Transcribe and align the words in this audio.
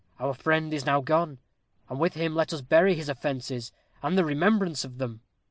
Our 0.19 0.33
friend 0.33 0.73
is 0.73 0.83
now 0.83 1.01
gone, 1.01 1.37
and 1.87 1.99
with 1.99 2.15
him 2.15 2.33
let 2.33 2.51
us 2.53 2.61
bury 2.61 2.95
his 2.95 3.07
offences, 3.07 3.71
and 4.01 4.17
the 4.17 4.25
remembrance 4.25 4.83
of 4.83 4.97
them. 4.97 5.21